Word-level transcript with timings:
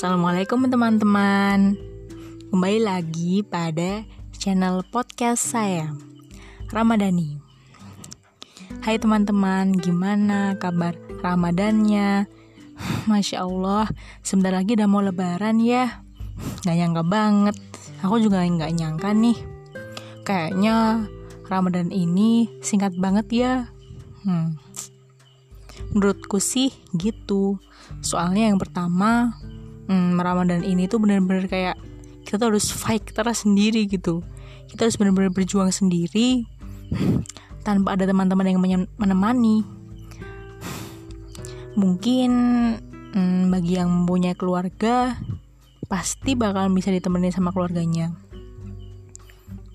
Assalamualaikum 0.00 0.64
teman-teman. 0.64 1.76
Kembali 2.48 2.80
lagi 2.80 3.44
pada 3.44 4.00
channel 4.32 4.80
podcast 4.88 5.52
saya 5.52 5.92
Ramadhani. 6.72 7.36
Hai 8.80 8.96
teman-teman, 8.96 9.76
gimana 9.76 10.56
kabar 10.56 10.96
Ramadannya? 11.20 12.24
Masya 13.12 13.44
Allah, 13.44 13.92
sebentar 14.24 14.56
lagi 14.56 14.72
udah 14.72 14.88
mau 14.88 15.04
lebaran 15.04 15.60
ya. 15.60 16.00
Gak 16.64 16.80
nyangka 16.80 17.04
banget. 17.04 17.60
Aku 18.00 18.24
juga 18.24 18.40
gak 18.40 18.72
nyangka 18.72 19.12
nih. 19.12 19.36
Kayaknya 20.24 21.04
Ramadan 21.44 21.92
ini 21.92 22.48
singkat 22.64 22.96
banget 22.96 23.28
ya. 23.36 23.52
Hmm. 24.24 24.56
Menurutku 25.92 26.40
sih 26.40 26.72
gitu. 26.96 27.60
Soalnya 28.00 28.48
yang 28.48 28.56
pertama 28.56 29.36
hmm, 29.90 30.14
Ramadan 30.14 30.62
ini 30.62 30.86
tuh 30.86 31.02
bener-bener 31.02 31.50
kayak 31.50 31.76
kita 32.22 32.38
tuh 32.38 32.54
harus 32.54 32.70
fight 32.70 33.02
terus 33.10 33.42
sendiri 33.42 33.90
gitu. 33.90 34.22
Kita 34.70 34.86
harus 34.86 34.94
bener-bener 34.94 35.34
berjuang 35.34 35.74
sendiri 35.74 36.46
tanpa 37.66 37.98
ada 37.98 38.06
teman-teman 38.06 38.46
yang 38.46 38.86
menemani. 38.94 39.66
Mungkin 41.80 42.30
hmm, 43.18 43.50
bagi 43.50 43.74
yang 43.82 44.06
punya 44.06 44.38
keluarga 44.38 45.18
pasti 45.90 46.38
bakal 46.38 46.70
bisa 46.70 46.94
ditemenin 46.94 47.34
sama 47.34 47.50
keluarganya. 47.50 48.14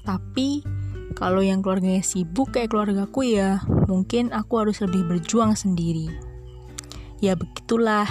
Tapi 0.08 0.64
kalau 1.12 1.44
yang 1.44 1.60
keluarganya 1.60 2.04
sibuk 2.04 2.56
kayak 2.56 2.72
keluargaku 2.72 3.36
ya 3.36 3.64
mungkin 3.88 4.32
aku 4.32 4.64
harus 4.64 4.80
lebih 4.80 5.04
berjuang 5.12 5.60
sendiri. 5.60 6.08
Ya 7.20 7.36
begitulah 7.36 8.08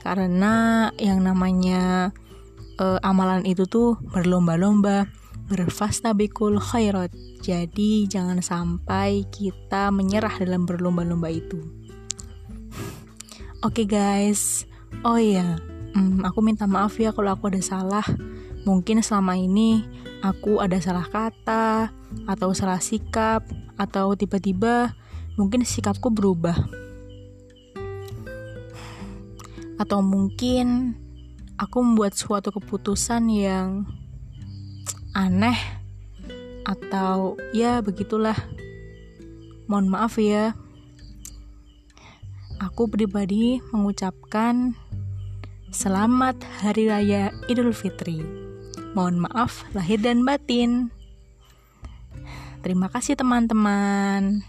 karena 0.00 0.88
yang 0.96 1.20
namanya 1.20 2.10
uh, 2.80 2.98
amalan 3.04 3.44
itu 3.44 3.68
tuh 3.68 4.00
berlomba-lomba 4.12 5.06
berfastabikul 5.52 6.56
khairat. 6.60 7.12
Jadi 7.44 8.06
jangan 8.06 8.40
sampai 8.40 9.26
kita 9.28 9.92
menyerah 9.92 10.32
dalam 10.40 10.64
berlomba-lomba 10.64 11.28
itu. 11.28 11.60
Oke 13.60 13.84
okay, 13.84 13.86
guys. 13.86 14.64
Oh 15.04 15.20
iya 15.20 15.60
hmm, 15.94 16.22
aku 16.26 16.40
minta 16.40 16.64
maaf 16.64 16.96
ya 16.96 17.10
kalau 17.12 17.34
aku 17.34 17.50
ada 17.50 17.60
salah. 17.60 18.04
Mungkin 18.64 19.00
selama 19.00 19.36
ini 19.40 19.84
aku 20.20 20.60
ada 20.60 20.76
salah 20.78 21.08
kata 21.08 21.90
atau 22.28 22.52
salah 22.52 22.80
sikap 22.80 23.44
atau 23.80 24.12
tiba-tiba 24.12 24.92
mungkin 25.40 25.64
sikapku 25.64 26.12
berubah 26.12 26.56
atau 29.80 30.04
mungkin 30.04 30.92
aku 31.56 31.80
membuat 31.80 32.12
suatu 32.12 32.52
keputusan 32.52 33.32
yang 33.32 33.88
aneh 35.16 35.56
atau 36.68 37.40
ya 37.56 37.80
begitulah. 37.80 38.36
Mohon 39.64 39.88
maaf 39.88 40.20
ya. 40.20 40.52
Aku 42.60 42.92
pribadi 42.92 43.56
mengucapkan 43.72 44.76
selamat 45.72 46.36
hari 46.60 46.92
raya 46.92 47.32
idul 47.48 47.72
fitri. 47.72 48.20
Mohon 48.92 49.24
maaf 49.24 49.64
lahir 49.72 49.96
dan 49.96 50.28
batin. 50.28 50.92
Terima 52.60 52.92
kasih 52.92 53.16
teman-teman 53.16 54.44